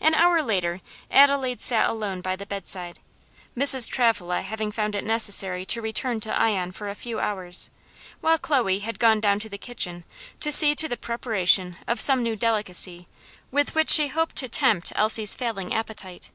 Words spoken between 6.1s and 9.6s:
to Ion for a few hours, while Chloe had gone down to the